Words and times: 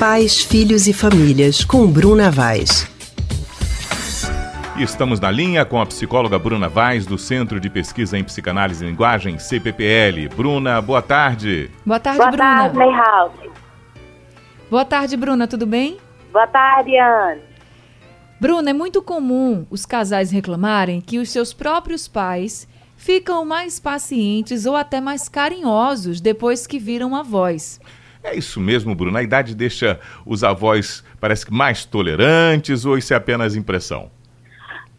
Pais, 0.00 0.42
Filhos 0.42 0.88
e 0.88 0.94
Famílias, 0.94 1.62
com 1.62 1.86
Bruna 1.86 2.30
Vaz. 2.30 2.90
Estamos 4.78 5.20
na 5.20 5.30
linha 5.30 5.62
com 5.66 5.78
a 5.78 5.84
psicóloga 5.84 6.38
Bruna 6.38 6.70
Vaz, 6.70 7.04
do 7.04 7.18
Centro 7.18 7.60
de 7.60 7.68
Pesquisa 7.68 8.16
em 8.16 8.24
Psicanálise 8.24 8.82
e 8.82 8.88
Linguagem, 8.88 9.38
CPPL. 9.38 10.26
Bruna, 10.34 10.80
boa 10.80 11.02
tarde. 11.02 11.70
Boa 11.84 12.00
tarde, 12.00 12.16
boa 12.16 12.30
Bruna. 12.30 12.70
Tarde, 12.70 12.78
House. 12.78 13.50
Boa 14.70 14.84
tarde, 14.86 15.18
Bruna, 15.18 15.46
tudo 15.46 15.66
bem? 15.66 15.98
Boa 16.32 16.46
tarde, 16.46 16.96
Anne. 16.96 17.42
Bruna, 18.40 18.70
é 18.70 18.72
muito 18.72 19.02
comum 19.02 19.66
os 19.68 19.84
casais 19.84 20.30
reclamarem 20.30 21.02
que 21.02 21.18
os 21.18 21.28
seus 21.28 21.52
próprios 21.52 22.08
pais 22.08 22.66
ficam 22.96 23.44
mais 23.44 23.78
pacientes 23.78 24.64
ou 24.64 24.74
até 24.76 24.98
mais 24.98 25.28
carinhosos 25.28 26.22
depois 26.22 26.66
que 26.66 26.78
viram 26.78 27.14
avós. 27.14 27.78
É 28.22 28.34
isso 28.36 28.60
mesmo, 28.60 28.94
Bruno. 28.94 29.16
A 29.16 29.22
idade 29.22 29.54
deixa 29.54 29.98
os 30.26 30.44
avós, 30.44 31.04
parece 31.20 31.46
que 31.46 31.52
mais 31.52 31.84
tolerantes 31.84 32.84
ou 32.84 32.98
isso 32.98 33.14
é 33.14 33.16
apenas 33.16 33.56
impressão? 33.56 34.10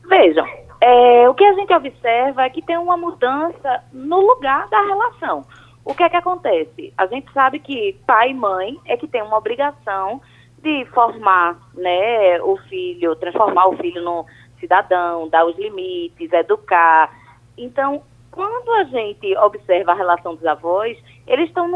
Vejam, 0.08 0.48
é, 0.82 1.30
o 1.30 1.34
que 1.36 1.46
a 1.46 1.54
gente 1.54 1.72
observa 1.74 2.44
é 2.44 2.50
que 2.50 2.62
tem 2.62 2.78
uma 2.78 2.98
mudança 2.98 3.84
no 3.94 4.20
lugar 4.20 4.68
da 4.70 4.82
relação. 4.82 5.46
O 5.86 5.94
que 5.94 6.04
é 6.04 6.10
que 6.10 6.18
acontece? 6.18 6.94
A 6.98 7.06
gente 7.06 7.32
sabe 7.32 7.60
que 7.60 7.98
pai 8.06 8.32
e 8.32 8.34
mãe 8.34 8.80
é 8.86 8.98
que 8.98 9.08
tem 9.08 9.22
uma 9.22 9.38
obrigação 9.38 10.22
de 10.62 10.86
formar 10.86 11.58
né, 11.74 12.42
o 12.42 12.58
filho, 12.70 13.16
transformar 13.16 13.68
o 13.68 13.78
filho 13.78 14.02
no 14.04 14.26
cidadão, 14.60 15.28
dar 15.28 15.46
os 15.46 15.58
limites, 15.58 16.32
educar. 16.32 17.12
Então, 17.58 18.04
quando 18.30 18.72
a 18.74 18.84
gente 18.86 19.36
observa 19.38 19.92
a 19.92 19.96
relação 19.96 20.36
dos 20.36 20.46
avós, 20.46 20.98
eles 21.28 21.48
estão 21.48 21.68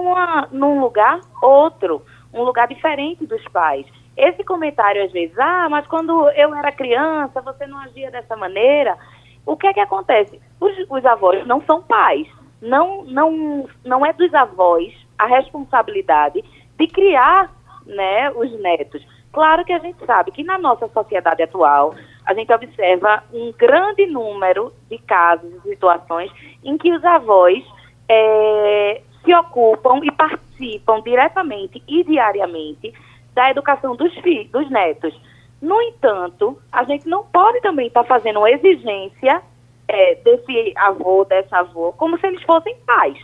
num 0.51 0.81
lugar 0.81 1.19
outro, 1.41 2.01
um 2.33 2.43
lugar 2.43 2.67
diferente 2.67 3.25
dos 3.25 3.43
pais. 3.49 3.85
Esse 4.17 4.43
comentário, 4.43 5.03
às 5.03 5.11
vezes, 5.11 5.37
ah, 5.37 5.67
mas 5.69 5.85
quando 5.87 6.29
eu 6.31 6.53
era 6.55 6.71
criança, 6.71 7.41
você 7.41 7.67
não 7.67 7.77
agia 7.79 8.09
dessa 8.09 8.35
maneira. 8.35 8.97
O 9.45 9.55
que 9.57 9.67
é 9.67 9.73
que 9.73 9.79
acontece? 9.79 10.41
Os, 10.59 10.73
os 10.89 11.05
avós 11.05 11.45
não 11.45 11.61
são 11.65 11.81
pais. 11.81 12.27
Não, 12.61 13.03
não, 13.03 13.67
não 13.83 14.05
é 14.05 14.13
dos 14.13 14.33
avós 14.33 14.93
a 15.17 15.27
responsabilidade 15.27 16.43
de 16.77 16.87
criar 16.87 17.51
né, 17.85 18.31
os 18.31 18.51
netos. 18.59 19.05
Claro 19.31 19.65
que 19.65 19.73
a 19.73 19.79
gente 19.79 20.03
sabe 20.05 20.31
que 20.31 20.43
na 20.43 20.57
nossa 20.57 20.87
sociedade 20.87 21.43
atual, 21.43 21.93
a 22.25 22.33
gente 22.33 22.51
observa 22.53 23.21
um 23.33 23.51
grande 23.51 24.05
número 24.05 24.73
de 24.89 24.97
casos 24.99 25.53
e 25.53 25.69
situações 25.69 26.31
em 26.63 26.77
que 26.77 26.91
os 26.93 27.03
avós 27.03 27.61
é, 28.07 29.01
se 29.25 29.33
ocupam 29.33 29.99
e 30.03 30.11
participam 30.11 31.01
diretamente 31.01 31.83
e 31.87 32.03
diariamente 32.03 32.93
da 33.33 33.49
educação 33.49 33.95
dos 33.95 34.13
filhos, 34.19 34.49
dos 34.51 34.69
netos. 34.69 35.13
No 35.61 35.81
entanto, 35.81 36.57
a 36.71 36.83
gente 36.83 37.07
não 37.07 37.25
pode 37.25 37.59
também 37.61 37.87
estar 37.87 38.03
tá 38.03 38.07
fazendo 38.07 38.37
uma 38.37 38.51
exigência 38.51 39.41
é, 39.87 40.15
desse 40.15 40.73
avô, 40.77 41.25
dessa 41.25 41.57
avó, 41.57 41.91
como 41.91 42.17
se 42.19 42.27
eles 42.27 42.41
fossem 42.43 42.75
pais. 42.85 43.17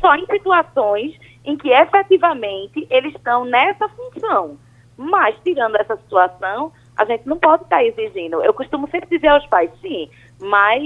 Só 0.00 0.14
em 0.14 0.26
situações 0.26 1.18
em 1.44 1.56
que 1.56 1.70
efetivamente 1.70 2.86
eles 2.90 3.14
estão 3.14 3.44
nessa 3.44 3.88
função. 3.88 4.56
Mas, 4.96 5.36
tirando 5.44 5.76
essa 5.76 5.96
situação, 5.96 6.72
a 6.96 7.04
gente 7.04 7.26
não 7.26 7.38
pode 7.38 7.62
estar 7.62 7.84
exigindo. 7.84 8.42
Eu 8.42 8.52
costumo 8.52 8.88
sempre 8.90 9.08
dizer 9.08 9.28
aos 9.28 9.46
pais, 9.46 9.70
sim, 9.80 10.10
mas 10.40 10.82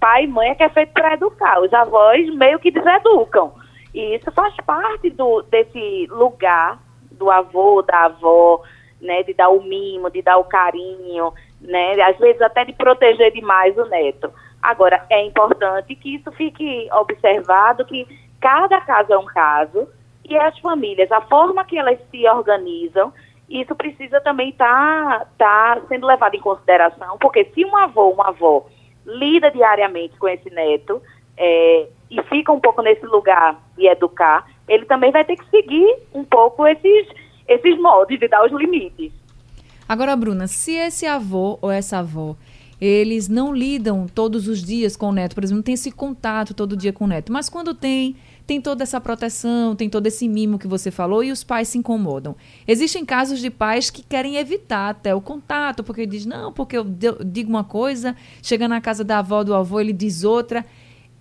pai 0.00 0.24
e 0.24 0.26
mãe 0.26 0.50
é 0.50 0.54
que 0.54 0.62
é 0.62 0.68
feito 0.68 0.92
para 0.92 1.14
educar. 1.14 1.60
Os 1.60 1.72
avós 1.72 2.28
meio 2.34 2.58
que 2.58 2.70
deseducam. 2.70 3.52
E 3.94 4.16
isso 4.16 4.30
faz 4.32 4.54
parte 4.64 5.10
do, 5.10 5.42
desse 5.42 6.06
lugar 6.10 6.78
do 7.10 7.30
avô, 7.30 7.82
da 7.82 8.06
avó, 8.06 8.62
né, 9.00 9.22
de 9.22 9.34
dar 9.34 9.50
o 9.50 9.62
mimo, 9.62 10.10
de 10.10 10.22
dar 10.22 10.38
o 10.38 10.44
carinho, 10.44 11.32
né, 11.60 12.00
às 12.02 12.18
vezes 12.18 12.40
até 12.40 12.64
de 12.64 12.72
proteger 12.72 13.32
demais 13.32 13.76
o 13.76 13.84
neto. 13.86 14.32
Agora, 14.62 15.04
é 15.10 15.24
importante 15.24 15.94
que 15.94 16.14
isso 16.14 16.30
fique 16.32 16.88
observado, 16.92 17.84
que 17.84 18.06
cada 18.40 18.80
caso 18.80 19.12
é 19.12 19.18
um 19.18 19.26
caso, 19.26 19.88
e 20.24 20.36
as 20.36 20.56
famílias, 20.60 21.10
a 21.10 21.20
forma 21.22 21.64
que 21.64 21.76
elas 21.76 21.98
se 22.10 22.26
organizam, 22.28 23.12
isso 23.48 23.74
precisa 23.74 24.20
também 24.20 24.50
estar 24.50 25.26
tá, 25.36 25.76
tá 25.76 25.82
sendo 25.88 26.06
levado 26.06 26.34
em 26.34 26.40
consideração, 26.40 27.18
porque 27.18 27.44
se 27.52 27.64
um 27.64 27.76
avô, 27.76 28.10
uma 28.10 28.28
avó 28.28 28.66
lida 29.04 29.50
diariamente 29.50 30.16
com 30.16 30.28
esse 30.28 30.48
neto 30.50 31.02
é, 31.44 31.88
e 32.08 32.22
fica 32.24 32.52
um 32.52 32.60
pouco 32.60 32.80
nesse 32.82 33.04
lugar 33.04 33.60
de 33.76 33.88
educar, 33.88 34.48
ele 34.68 34.84
também 34.86 35.10
vai 35.10 35.24
ter 35.24 35.36
que 35.36 35.50
seguir 35.50 35.96
um 36.14 36.22
pouco 36.22 36.64
esses, 36.68 37.08
esses 37.48 37.76
modos 37.80 38.16
de 38.16 38.28
dar 38.28 38.46
os 38.46 38.52
limites. 38.52 39.12
Agora, 39.88 40.14
Bruna, 40.14 40.46
se 40.46 40.72
esse 40.72 41.04
avô 41.04 41.58
ou 41.60 41.70
essa 41.70 41.98
avó 41.98 42.36
eles 42.84 43.28
não 43.28 43.54
lidam 43.54 44.08
todos 44.12 44.48
os 44.48 44.60
dias 44.60 44.96
com 44.96 45.10
o 45.10 45.12
neto, 45.12 45.36
por 45.36 45.44
exemplo, 45.44 45.58
não 45.58 45.62
tem 45.62 45.74
esse 45.74 45.92
contato 45.92 46.52
todo 46.52 46.76
dia 46.76 46.92
com 46.92 47.04
o 47.04 47.06
neto, 47.06 47.32
mas 47.32 47.48
quando 47.48 47.74
tem, 47.74 48.16
tem 48.44 48.60
toda 48.60 48.82
essa 48.82 49.00
proteção, 49.00 49.76
tem 49.76 49.88
todo 49.88 50.08
esse 50.08 50.26
mimo 50.26 50.58
que 50.58 50.66
você 50.66 50.90
falou 50.90 51.22
e 51.22 51.30
os 51.30 51.44
pais 51.44 51.68
se 51.68 51.78
incomodam. 51.78 52.34
Existem 52.66 53.04
casos 53.04 53.38
de 53.38 53.50
pais 53.50 53.88
que 53.88 54.02
querem 54.02 54.34
evitar 54.34 54.90
até 54.90 55.14
o 55.14 55.20
contato, 55.20 55.84
porque 55.84 56.04
diz 56.04 56.26
não, 56.26 56.52
porque 56.52 56.76
eu 56.76 56.84
digo 57.24 57.50
uma 57.50 57.62
coisa, 57.62 58.16
chega 58.42 58.66
na 58.66 58.80
casa 58.80 59.04
da 59.04 59.20
avó 59.20 59.44
do 59.44 59.54
avô, 59.54 59.78
ele 59.78 59.92
diz 59.92 60.24
outra. 60.24 60.66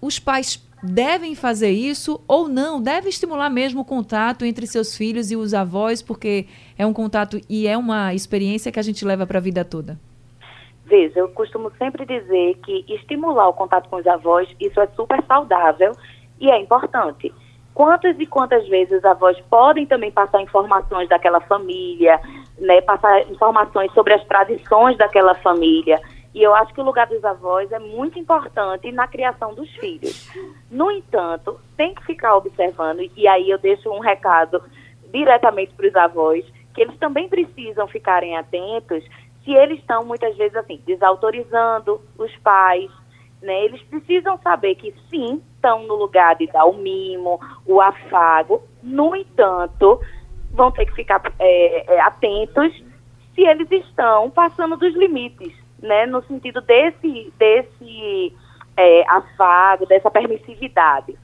Os 0.01 0.19
pais 0.19 0.57
devem 0.81 1.35
fazer 1.35 1.69
isso 1.69 2.19
ou 2.27 2.47
não? 2.47 2.81
Deve 2.81 3.09
estimular 3.09 3.49
mesmo 3.49 3.81
o 3.81 3.85
contato 3.85 4.43
entre 4.43 4.65
seus 4.65 4.97
filhos 4.97 5.31
e 5.31 5.35
os 5.35 5.53
avós, 5.53 6.01
porque 6.01 6.47
é 6.77 6.85
um 6.85 6.93
contato 6.93 7.39
e 7.47 7.67
é 7.67 7.77
uma 7.77 8.13
experiência 8.13 8.71
que 8.71 8.79
a 8.79 8.83
gente 8.83 9.05
leva 9.05 9.27
para 9.27 9.37
a 9.37 9.41
vida 9.41 9.63
toda. 9.63 9.99
Veja, 10.85 11.19
eu 11.19 11.29
costumo 11.29 11.71
sempre 11.77 12.05
dizer 12.05 12.55
que 12.65 12.83
estimular 12.89 13.47
o 13.47 13.53
contato 13.53 13.87
com 13.89 13.97
os 13.97 14.07
avós, 14.07 14.49
isso 14.59 14.81
é 14.81 14.87
super 14.87 15.23
saudável 15.25 15.93
e 16.39 16.49
é 16.49 16.59
importante. 16.59 17.31
Quantas 17.73 18.19
e 18.19 18.25
quantas 18.25 18.67
vezes 18.67 18.97
os 18.97 19.05
avós 19.05 19.39
podem 19.49 19.85
também 19.85 20.11
passar 20.11 20.41
informações 20.41 21.07
daquela 21.07 21.39
família, 21.39 22.19
né, 22.59 22.81
passar 22.81 23.21
informações 23.29 23.93
sobre 23.93 24.13
as 24.13 24.23
tradições 24.25 24.97
daquela 24.97 25.35
família. 25.35 26.01
E 26.33 26.41
eu 26.41 26.55
acho 26.55 26.73
que 26.73 26.79
o 26.79 26.83
lugar 26.83 27.07
dos 27.07 27.23
avós 27.23 27.71
é 27.71 27.79
muito 27.79 28.17
importante 28.17 28.91
na 28.91 29.07
criação 29.07 29.53
dos 29.53 29.69
filhos. 29.75 30.29
No 30.69 30.89
entanto, 30.89 31.59
tem 31.75 31.93
que 31.93 32.05
ficar 32.05 32.35
observando, 32.35 33.01
e 33.15 33.27
aí 33.27 33.49
eu 33.49 33.57
deixo 33.57 33.89
um 33.89 33.99
recado 33.99 34.63
diretamente 35.11 35.73
para 35.73 35.87
os 35.87 35.95
avós, 35.95 36.45
que 36.73 36.81
eles 36.81 36.97
também 36.97 37.27
precisam 37.27 37.87
ficarem 37.87 38.37
atentos 38.37 39.03
se 39.43 39.51
eles 39.51 39.79
estão 39.79 40.05
muitas 40.05 40.35
vezes 40.37 40.55
assim 40.55 40.81
desautorizando 40.85 42.01
os 42.17 42.33
pais, 42.37 42.89
né? 43.41 43.65
Eles 43.65 43.81
precisam 43.83 44.37
saber 44.37 44.75
que 44.75 44.93
sim, 45.09 45.41
estão 45.55 45.83
no 45.83 45.95
lugar 45.95 46.35
de 46.35 46.47
dar 46.47 46.65
o 46.65 46.73
mimo, 46.73 47.39
o 47.65 47.81
afago. 47.81 48.63
No 48.81 49.15
entanto, 49.15 49.99
vão 50.51 50.71
ter 50.71 50.85
que 50.85 50.93
ficar 50.93 51.21
é, 51.39 51.99
atentos 52.01 52.71
se 53.33 53.41
eles 53.41 53.69
estão 53.71 54.29
passando 54.29 54.77
dos 54.77 54.93
limites, 54.93 55.53
né? 55.81 56.05
No 56.05 56.23
sentido 56.23 56.61
desse, 56.61 57.33
desse 57.37 58.33
é, 58.77 59.03
afago, 59.09 59.85
dessa 59.85 60.09
permissividade. 60.09 61.17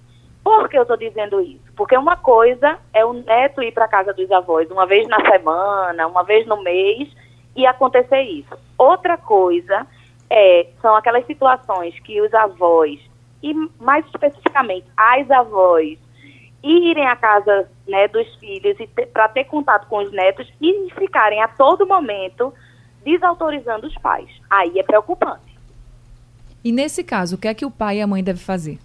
Por 0.43 0.69
que 0.69 0.77
eu 0.77 0.83
estou 0.83 0.95
dizendo 0.95 1.41
isso? 1.41 1.65
Porque 1.75 1.97
uma 1.97 2.15
coisa 2.15 2.79
é 2.93 3.05
o 3.05 3.13
neto 3.13 3.61
ir 3.61 3.73
para 3.73 3.87
casa 3.87 4.13
dos 4.13 4.31
avós 4.31 4.69
uma 4.71 4.85
vez 4.85 5.07
na 5.07 5.19
semana, 5.29 6.07
uma 6.07 6.23
vez 6.23 6.47
no 6.47 6.61
mês 6.63 7.09
e 7.55 7.65
acontecer 7.65 8.21
isso. 8.21 8.57
Outra 8.77 9.17
coisa 9.17 9.85
é, 10.29 10.67
são 10.81 10.95
aquelas 10.95 11.25
situações 11.25 11.99
que 11.99 12.21
os 12.21 12.33
avós 12.33 12.99
e 13.43 13.53
mais 13.79 14.05
especificamente 14.05 14.87
as 14.95 15.29
avós 15.29 15.99
irem 16.63 17.05
à 17.05 17.15
casa 17.15 17.69
né, 17.87 18.07
dos 18.07 18.33
filhos 18.35 18.77
para 19.13 19.27
ter 19.27 19.45
contato 19.45 19.87
com 19.87 19.97
os 19.97 20.11
netos 20.11 20.51
e 20.61 20.89
ficarem 20.97 21.41
a 21.41 21.47
todo 21.47 21.85
momento 21.85 22.53
desautorizando 23.07 23.87
os 23.87 23.95
pais. 23.95 24.29
Aí 24.49 24.77
é 24.77 24.83
preocupante. 24.83 25.57
E 26.63 26.71
nesse 26.73 27.03
caso, 27.03 27.35
o 27.35 27.39
que 27.39 27.47
é 27.47 27.53
que 27.53 27.65
o 27.65 27.71
pai 27.71 27.97
e 27.97 28.01
a 28.01 28.07
mãe 28.07 28.21
devem 28.21 28.41
fazer? 28.41 28.77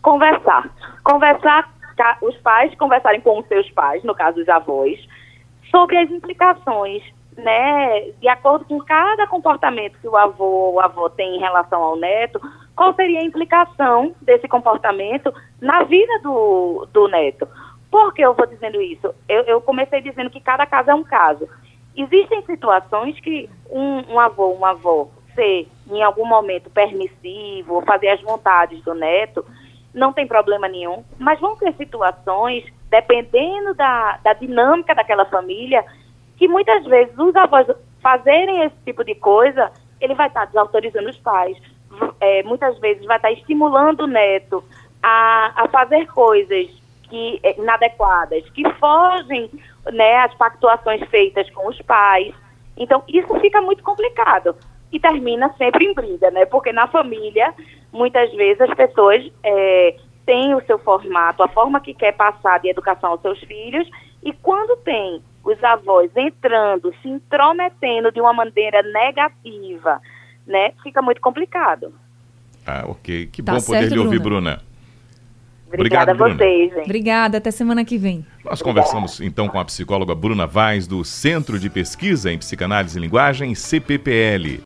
Conversar. 0.00 0.70
Conversar, 1.02 1.72
os 2.22 2.36
pais 2.36 2.72
conversarem 2.76 3.20
com 3.20 3.40
os 3.40 3.46
seus 3.48 3.68
pais, 3.70 4.04
no 4.04 4.14
caso 4.14 4.36
dos 4.36 4.48
avós, 4.48 5.00
sobre 5.70 5.98
as 5.98 6.08
implicações 6.10 7.02
né, 7.36 8.12
de 8.20 8.28
acordo 8.28 8.64
com 8.66 8.78
cada 8.78 9.26
comportamento 9.26 9.98
que 10.00 10.06
o 10.06 10.16
avô 10.16 10.44
ou 10.44 10.80
avô 10.80 11.10
tem 11.10 11.34
em 11.34 11.40
relação 11.40 11.82
ao 11.82 11.96
neto, 11.96 12.40
qual 12.76 12.94
seria 12.94 13.18
a 13.18 13.24
implicação 13.24 14.14
desse 14.22 14.46
comportamento 14.46 15.34
na 15.60 15.82
vida 15.82 16.20
do, 16.22 16.86
do 16.92 17.08
neto. 17.08 17.48
Por 17.90 18.14
que 18.14 18.22
eu 18.22 18.34
vou 18.34 18.46
dizendo 18.46 18.80
isso? 18.80 19.12
Eu, 19.28 19.42
eu 19.42 19.60
comecei 19.60 20.00
dizendo 20.00 20.30
que 20.30 20.40
cada 20.40 20.64
caso 20.66 20.90
é 20.90 20.94
um 20.94 21.02
caso. 21.02 21.48
Existem 21.96 22.42
situações 22.44 23.18
que 23.20 23.48
um, 23.70 24.14
um 24.14 24.20
avô, 24.20 24.48
uma 24.48 24.70
avó, 24.70 25.08
ser 25.34 25.68
em 25.90 26.02
algum 26.02 26.26
momento 26.26 26.70
permissivo, 26.70 27.82
fazer 27.82 28.08
as 28.08 28.20
vontades 28.20 28.82
do 28.82 28.94
neto, 28.94 29.44
não 29.92 30.12
tem 30.12 30.26
problema 30.26 30.68
nenhum. 30.68 31.04
Mas 31.18 31.40
vão 31.40 31.56
ter 31.56 31.72
situações, 31.74 32.64
dependendo 32.90 33.74
da, 33.74 34.18
da 34.22 34.32
dinâmica 34.32 34.94
daquela 34.94 35.24
família, 35.26 35.84
que 36.36 36.48
muitas 36.48 36.84
vezes 36.84 37.16
os 37.16 37.34
avós 37.36 37.66
fazerem 38.02 38.62
esse 38.62 38.76
tipo 38.84 39.04
de 39.04 39.14
coisa, 39.14 39.70
ele 40.00 40.14
vai 40.14 40.28
estar 40.28 40.46
desautorizando 40.46 41.08
os 41.08 41.18
pais. 41.18 41.56
É, 42.20 42.42
muitas 42.42 42.76
vezes 42.80 43.04
vai 43.04 43.16
estar 43.16 43.30
estimulando 43.30 44.00
o 44.00 44.06
neto 44.06 44.64
a, 45.00 45.64
a 45.64 45.68
fazer 45.68 46.06
coisas 46.06 46.68
que 47.14 47.38
é, 47.44 47.60
inadequadas, 47.60 48.42
que 48.50 48.68
fogem 48.74 49.48
né, 49.92 50.16
às 50.16 50.34
pactuações 50.34 51.00
feitas 51.10 51.48
com 51.50 51.68
os 51.68 51.80
pais. 51.82 52.34
Então, 52.76 53.04
isso 53.06 53.32
fica 53.38 53.62
muito 53.62 53.84
complicado 53.84 54.56
e 54.90 54.98
termina 54.98 55.54
sempre 55.56 55.84
em 55.84 55.94
briga, 55.94 56.32
né? 56.32 56.44
Porque 56.44 56.72
na 56.72 56.88
família, 56.88 57.54
muitas 57.92 58.32
vezes 58.32 58.60
as 58.62 58.74
pessoas 58.74 59.30
é, 59.44 59.96
têm 60.26 60.56
o 60.56 60.66
seu 60.66 60.76
formato, 60.76 61.44
a 61.44 61.48
forma 61.48 61.80
que 61.80 61.94
quer 61.94 62.12
passar 62.16 62.58
de 62.58 62.68
educação 62.68 63.10
aos 63.10 63.22
seus 63.22 63.38
filhos, 63.44 63.88
e 64.24 64.32
quando 64.32 64.76
tem 64.78 65.22
os 65.44 65.62
avós 65.62 66.10
entrando, 66.16 66.92
se 67.00 67.08
intrometendo 67.08 68.10
de 68.10 68.20
uma 68.20 68.32
maneira 68.32 68.82
negativa, 68.82 70.00
né? 70.44 70.72
Fica 70.82 71.00
muito 71.00 71.20
complicado. 71.20 71.94
Ah, 72.66 72.84
ok. 72.88 73.26
Que 73.26 73.40
tá 73.40 73.52
bom 73.52 73.60
poder 73.60 73.92
lhe 73.92 73.98
ouvir, 74.00 74.18
Bruna. 74.18 74.50
Obrigada 74.50 74.73
Obrigado, 75.74 76.10
a 76.10 76.14
vocês, 76.14 76.72
gente. 76.72 76.84
Obrigada, 76.84 77.38
até 77.38 77.50
semana 77.50 77.84
que 77.84 77.98
vem. 77.98 78.24
Nós 78.44 78.62
conversamos 78.62 79.20
então 79.20 79.48
com 79.48 79.58
a 79.58 79.64
psicóloga 79.64 80.14
Bruna 80.14 80.46
Vaz, 80.46 80.86
do 80.86 81.04
Centro 81.04 81.58
de 81.58 81.68
Pesquisa 81.70 82.32
em 82.32 82.38
Psicanálise 82.38 82.98
e 82.98 83.00
Linguagem, 83.00 83.54
CPPL. 83.54 84.60